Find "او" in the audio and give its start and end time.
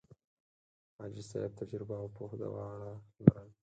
2.01-2.07